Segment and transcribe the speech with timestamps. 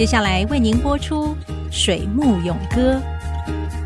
[0.00, 1.26] 接下来为您播出
[1.70, 2.94] 《水木咏歌》。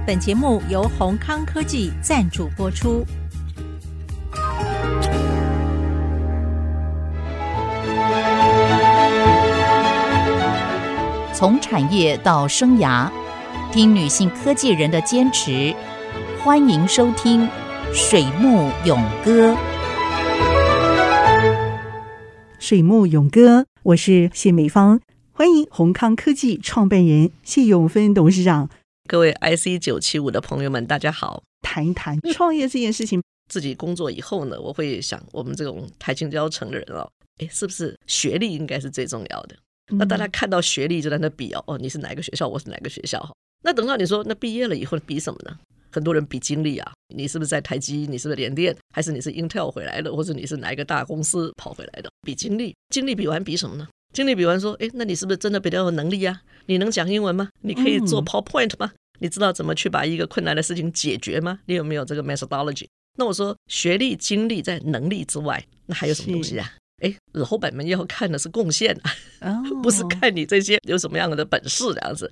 [0.07, 3.05] 本节目由宏康科技赞助播出。
[11.33, 13.11] 从产业到生涯，
[13.73, 15.75] 听女性科技人的坚持。
[16.45, 17.43] 欢迎收听
[17.93, 19.51] 《水木咏歌》。
[22.61, 25.01] 水木咏歌，我是谢美芳。
[25.37, 28.71] 欢迎宏康科技创办人谢永芬董事长，
[29.09, 31.43] 各位 IC 九七五的朋友们，大家好。
[31.61, 33.21] 谈一谈创业这件事情。
[33.51, 39.57] 自己工作以后呢，我会想，我们这种台青教成的人哦，哎，是不是学历应该是最重要的？
[39.91, 43.29] 嗯、那大家看到学历就在那比哦，哦，你是哪个学校，我是哪个学校。
[43.65, 45.59] 那等到你说，那毕业了以后比什么呢？
[45.91, 48.07] 很多人比经历啊，你是不是在台积？
[48.09, 48.77] 你是不是联电？
[48.95, 50.15] 还是你是 Intel 回来的？
[50.15, 52.09] 或者你是哪一个大公司跑回来的？
[52.23, 53.89] 比经历，经历比完比什么呢？
[54.15, 56.41] 经理比完说，哎，那你是不是真的比较有能力呀？
[56.67, 57.49] 你能讲英文吗？
[57.63, 58.93] 你可以做 PowerPoint 吗？
[59.19, 61.59] 你知道怎么去把一个困难的事情解决吗？
[61.67, 62.87] 你有没有这个 methodology？
[63.19, 66.73] 那我说，学历、经历在能力之外，那还有什么东西啊？
[67.03, 68.97] 诶，老板们要看的是贡献
[69.41, 72.31] 啊， 不是看你这些有什么样的本事这样子。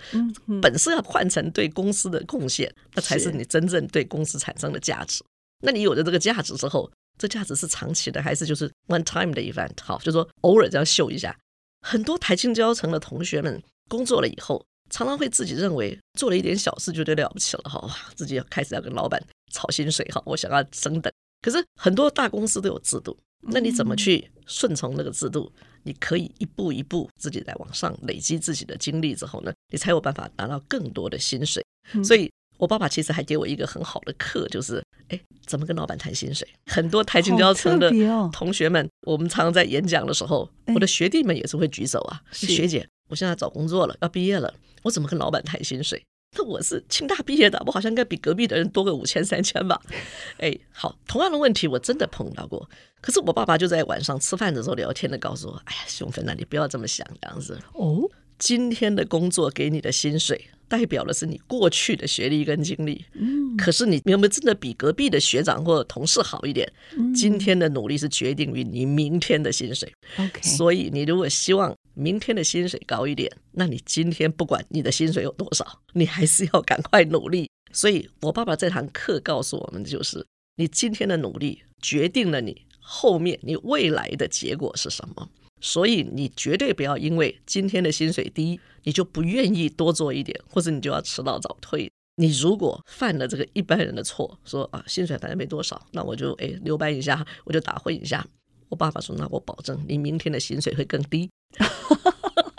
[0.62, 5.20] 本事要换成对公司的贡献，那才是你真正对公司产生的价值。
[5.64, 9.72] 那你有了这个价值之后，这价值是长期的还是就是 one time 的 event？
[9.82, 11.36] 好，就说偶尔这样秀一下。
[11.82, 21.12] 很多台庆交成的同学们工作了以后，常常会自己认为做了一点小事就对了不起了哈，自己要开始要跟老板吵薪水哈，我想要升等。
[21.42, 25.52] 可是很多大公司都有制度，那你怎么去顺从那个制度？
[25.82, 31.64] 你可以一步一步自己在往上累积自己的经历之后呢，你才有办法拿到更多的薪水。
[32.04, 32.30] 所以。
[32.58, 34.80] 我爸爸其实还给我一个很好的课，就是
[35.12, 36.48] 哎，怎么跟老板谈薪水？
[36.66, 37.92] 很多台青交车的
[38.32, 42.20] 同学们，我们常常在演讲的时候，我的学弟们也是会举手啊。
[42.32, 44.52] 学姐，我现在找工作了，要毕业了，
[44.82, 46.02] 我怎么跟老板谈薪水？
[46.34, 49.78] 那我是清大毕业的，我好像应该比隔壁的人多个五千三千吧？
[50.38, 52.66] 哎，好，同样的问题我真的碰到过。
[53.02, 58.08] 可是我爸爸就在晚上吃饭的时候聊天的告诉我：“哎呀，熊芬，那你不要这么想，这样子哦。
[58.42, 66.66] 今天的工作给你的薪水。”代表的是你过去的学历跟经历，嗯，可是你有没有真的比隔壁的学长或者同事好一点？
[66.96, 69.92] 嗯，今天的努力是决定于你明天的薪水。
[70.16, 77.50] OK，所以你如果希望明天的薪水高一点，那你今天不管你的薪水有多少，你还是要赶快努力。
[77.70, 80.26] 所以我爸爸这堂课告诉我们，就是
[80.56, 85.28] 你今天的努力决定了你后面你未来的结果是什么。
[85.62, 91.90] 所以你绝对不要因为今天的薪水低，你就不愿意多做一点，或者你就要迟到早退。
[92.16, 98.26] 你如果犯了这个一般人的错，说啊薪水反正没多少，那我就哎留班一下，我就打混一下。
[98.68, 101.30] 我爸爸说，那我保证你明天的薪水会更低。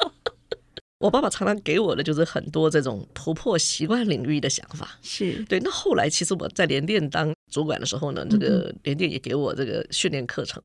[1.00, 4.98] 我爸爸常常给我的就是很多这种突破习惯领域的想法。
[5.02, 5.60] 是对。
[5.60, 10.64] 那后来其实我在联电当主管的时候呢，这个联电也给我这个训练课程。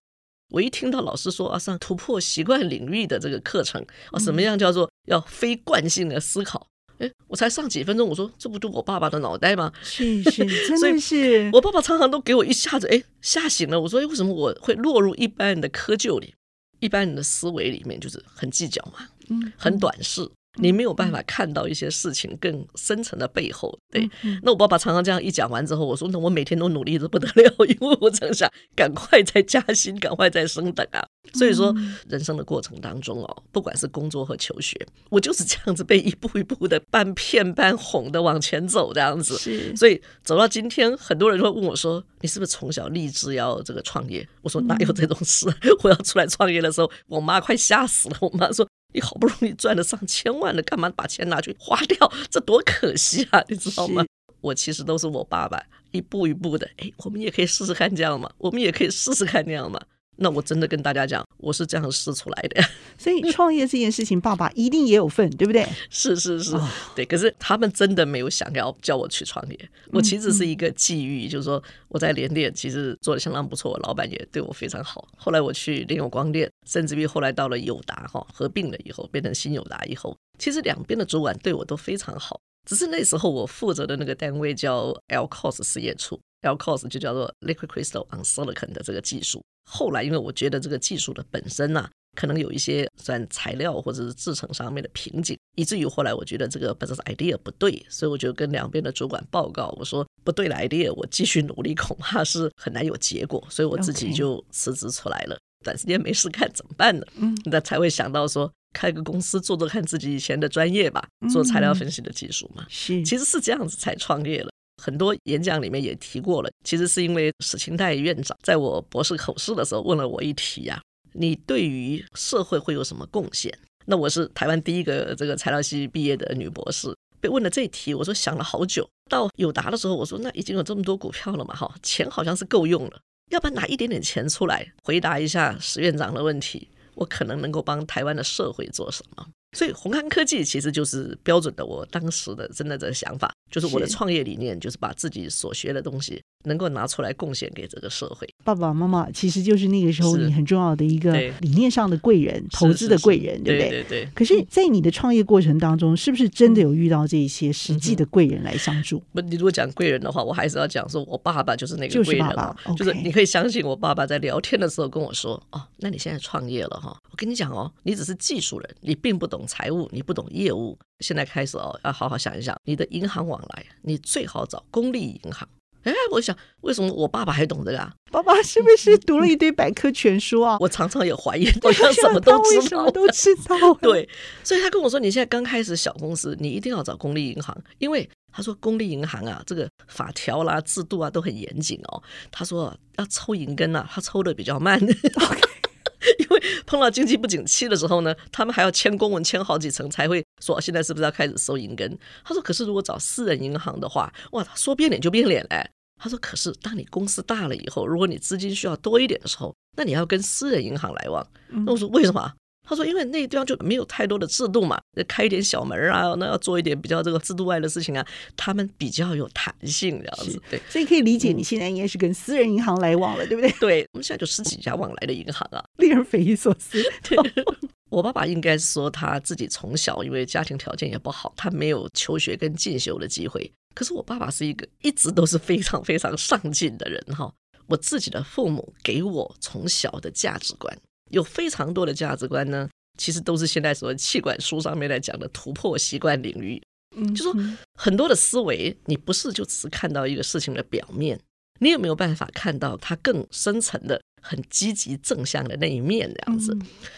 [0.50, 6.66] 我一听到老师说啊，上突破习惯领域的这个课程啊，什么样叫做要非惯性的思考？
[6.98, 9.72] 哎，我才上几分钟，我说这不就我爸爸的脑袋吗？
[9.82, 11.48] 是 是，真的是。
[11.52, 13.80] 我爸爸常常都给我一下子哎吓醒了。
[13.80, 16.34] 我说哎，为什么我会落入一般人的窠臼里？
[16.80, 20.28] 一般人的思维里面就是很计较嘛，嗯，很短视。
[20.58, 24.08] 你没有办法看到一些事情更深层的背后，对。
[24.42, 31.04] 那我爸爸常常这样一讲完之后，我说：“那我每天都努力的不得了， 因为我正想赶快再加薪，赶快再升等啊。”
[31.34, 31.74] 所以说，
[32.08, 34.74] 人生的过程当中哦，不管是工作和求学，
[35.10, 39.36] 我就是这样子被一步一步的半骗半哄的往前走，这样子。
[39.36, 39.76] 是。
[39.76, 45.46] 所以走到今天，很多人会问我说：“你是不是从小立志要这个创业？”我说：“哪有这种事？
[45.84, 48.16] 我要出来创业的时候，我妈快吓死了。
[48.20, 52.10] 我妈说。”你好不容易赚了上千万了，干嘛把钱拿去花掉？
[52.30, 53.44] 这多可惜啊！
[53.48, 54.04] 你知道吗？
[54.40, 56.68] 我其实都是我爸爸一步一步的。
[56.78, 59.80] 哎，我们也可以试试看这样嘛，我们也可以试试看那样嘛。
[60.20, 62.62] 那我真的跟大家讲，我是这样试出来的。
[62.98, 65.66] 所以创业这件事情，爸爸一定也有份，对不对？
[65.88, 66.58] 是是是，
[66.96, 67.04] 对。
[67.06, 69.70] 可是他们真的没有想要叫我去创业。
[69.92, 75.06] 我其实是一个际遇，就是说我在联电其实做的相当不错，老板也对我非常好。
[75.16, 82.40] 后来我去联友光电，甚至于后来到了友达哈，合并了以后变成新友达以后，其实两边的主管对我都非常好。
[82.66, 89.42] 只是那时候我负责的那个单位叫 LCoS 实验处，LCoS 就叫做 Liquid Crystal on Silicon 的这个技术。
[89.70, 105.38] 后来，因为我觉得这个技术的本身呢、啊，可能有一些算材料或者是制成上面的瓶颈，以至于后来我觉得这个 business idea 不对，所以我就跟两边的主管报告，我说不对的 idea，我继续努力恐怕是很难有结果，所以我自己就辞职出来了。
[105.64, 107.04] 短时间没事干怎么办呢？
[107.16, 112.64] 嗯，那才会想到说，开个公司做做看自己以前的专业吧，做材料分析的技术嘛。
[112.70, 114.50] 是，其实是这样子才创业了。
[114.80, 120.80] 很多演讲里面也提过了，其实是因为史清代院长在我博士口试的时候问了我一题呀、
[121.12, 123.52] 你对于社会会有什么贡献？
[123.86, 128.88] 那我是台湾第一个这个材料系毕业的女博士，被问了这一题，我说想了好久。
[129.10, 133.00] 到有答的时候，我说那已经有这么多股票了嘛，哈，钱好像是够用了，
[133.30, 139.26] 要不然拿一点点钱出来回答一下史院长的问题，我可能能够帮台湾的社会做什么？
[139.56, 146.20] 所以宏康科技其实就是标准的我当时的真的这个想法，就是我的创业理念，就是把自己所学的东西。
[146.44, 153.70] 能够拿出来贡献给这个社会，爸爸妈妈其实就是那个时候你很重要的一个理念上的贵人，投资的贵人，对不对？
[153.70, 154.08] 对对对。
[154.14, 159.02] 可是，在你的创业过程当中，是不是真的有遇到这些实际的贵人来相助？
[159.12, 175.46] 不，你如果讲贵人的话，我还是要讲说，我爸爸就是那个贵人，爸爸就是你可以相信我爸爸在聊天的时候跟我说：“哦，那你现在创业了哈，我跟你讲哦，你只是技术人，你并不懂财务，你不懂业务，现在开始哦，要好好想一想，你的银行往来，你最好找公立银行。”
[175.84, 177.92] 哎，我想为什么我爸爸还懂这个啊？
[178.10, 180.58] 爸爸是不是读了一堆百科全书啊？
[180.60, 183.74] 我常常也怀疑，好像什么都知道，什么都知道。
[183.80, 184.06] 对，
[184.44, 192.02] 所以他跟我说：“你现在刚开始小公司，你一定要找公立银行，因为他说公立银行啊，这个法条啦、制度啊都很严谨哦。
[192.30, 194.78] 他说要抽银根啊，他抽的比较慢。
[194.80, 195.67] Okay.
[196.18, 201.98] 因为碰到经济不景气的时候呢，他们还要签公文签好几层才会说现在是不是要开始收银根。
[202.24, 205.68] 他说，可是如果找私人银行的话，哇，他说变脸就变脸嘞。”
[206.00, 211.26] 他说：“可是，当你公司大了以后，如果你资金需要多一点的时候，那你要跟私人银行来往。
[211.48, 212.32] 那我说为什么？
[212.68, 214.78] 他说：因为那地方就没有太多的制度嘛，
[215.08, 218.06] 开一点小门啊，那要做一点比较这个制度外的事情啊，
[218.36, 220.42] 他们比较有弹性这样子。
[220.50, 223.50] 对，所以可以理解你现在应该是跟私人银行来往了，对不对？
[223.58, 226.82] 对，我们现在就十几家往来的银行啊，令人匪夷所思。
[227.08, 227.16] 对，
[227.88, 237.32] 我爸爸应该说他自己从小因为家庭条件也不好，他没有求学跟进修的机会。”可是我爸爸是一个一直都是非常非常上进的人哈。
[237.68, 240.76] 我自己的父母给我从小的价值观，
[241.10, 246.60] 有非常多的价值观呢，其实都是现在所谓气管书上面来讲的突破习惯领域。
[246.96, 247.34] 嗯，就说
[247.74, 251.20] 很多的思维，你不是就只是看到一个事情的表面，
[251.60, 256.56] 你有没有办法看到它更深层的、很积极正向的那一面这样子？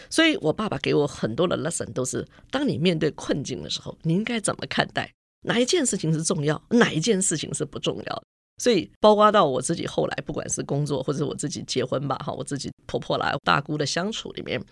[0.09, 5.11] 所以我爸爸给我很多的 lesson 都是，当你面对困境的时候，你应该怎么看待？
[5.43, 8.23] 哪一件事情是重要，哪一件事情是不重要的？
[8.61, 14.63] 所以包括到我自己后来，不管是工作或者我自己结婚吧，哈，我自己婆婆啦、大姑的相处里面，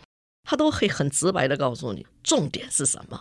[0.43, 3.19] 她都会很直白的告诉你重点是什么。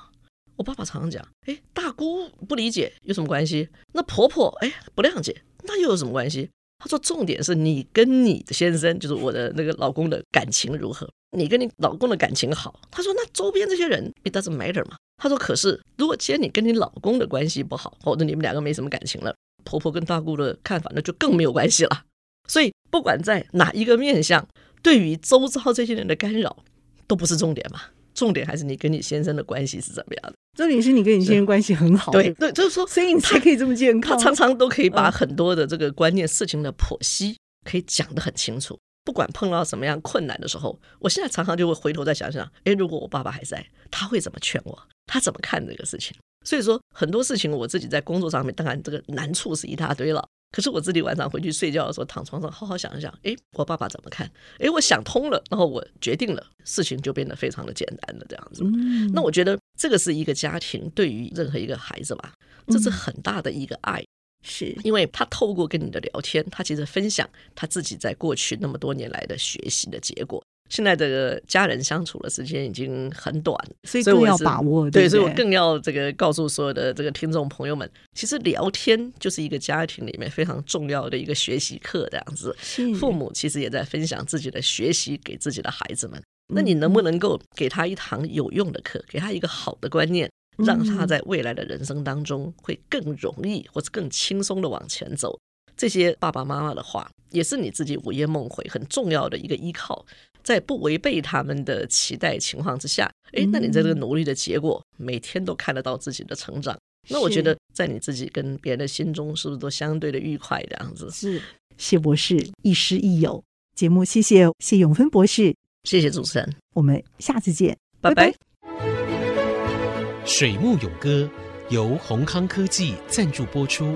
[0.57, 3.67] 我爸爸常常讲，哎，大姑不理解有什么关系？
[3.95, 6.51] 那婆婆哎不谅解，那又有什么关系？
[6.79, 11.09] 他说重点是你跟你的先生，就是我的那个老公的感情如何？
[11.35, 14.97] 你跟你老公的感情好，他说那周边这些人，it doesn't matter 嘛。
[15.17, 19.35] 他说：“可是，如果今天你跟你老公的关系不好，或者你们两个没什么感情了，
[19.69, 22.05] 婆婆跟大姑的看法那就更没有关系了。
[22.49, 24.49] 所以，不管在哪一个面相，
[24.83, 26.65] 对于周遭这些人的干扰，
[27.07, 27.81] 都不是重点嘛。
[28.15, 30.35] 重点还是你跟你先生的关系是怎么样的。
[30.57, 34.17] 重点是你跟你先生关系很好，对对，就是说，所以你才可以这么健康。
[34.17, 44.79] 他常常都可以把很多的这个观念、事情的剖析，可以讲得很清楚。”不管碰到什么样困难的时候，我现在常常就会回头再想想，诶，如果我爸爸还在，他会怎么劝我？
[45.07, 46.15] 他怎么看这个事情？
[46.49, 50.27] 所以说很多事情我自己在工作上面，当然这个难处是一大堆了。
[50.51, 54.27] 可是我自己晚上回去睡觉的时候，躺床上好好想一想，诶，我爸爸怎么看？
[54.59, 58.65] 诶，我想通了，然后我决定了，事情就变得非常的简单了，这样子。
[59.13, 62.33] 那我觉得这个是一个家庭对于任何一个孩子吧，
[62.69, 64.03] 这是很大的一个爱。
[64.43, 70.43] 是因为他透过跟你的聊天，他其实分享他自己在过去那么多年来的学习的结果。
[70.69, 74.91] 现在这个家人相处的时间已经很短，所以更要把握。
[74.91, 82.57] 对，所以我更要这个告诉所有的这个听众朋友们，其实聊天就是一个家庭里面非常重要的一个学习课，这样子。
[82.99, 86.23] 父母其实也在分享自己的学习给自己的孩子们。
[86.55, 90.31] 那你能不能够给他一堂有用的课，给他一个好的观念？
[90.65, 95.39] 让他在未来的人生当中会更容易或者更轻松的往前走。
[95.77, 100.05] 这些爸爸妈妈的话，也是你自己午夜梦回很重要的一个依靠。
[100.49, 106.75] 在不违背他们的期待情况之下，诶，那你在这个努力的结果，每天都看得到自己的成长。
[107.11, 111.11] 那我觉得，在你自己跟别人的心中，是不是都相对的愉快这样子？
[111.11, 111.43] 是，
[111.77, 113.45] 谢博士亦师亦友。
[113.75, 118.31] 节目谢谢谢永芬博士，谢谢主持人，我们下次见，拜拜。
[118.31, 120.25] 拜拜。
[120.25, 121.31] 水木咏歌
[121.69, 123.95] 由宏康科技赞助播出。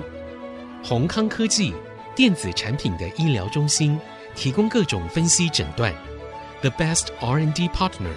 [0.83, 1.73] 宏康科技
[2.15, 3.99] 电子产品的医疗中心，
[4.35, 5.91] 提供各种分析诊断。
[6.63, 8.15] The best R&D partner。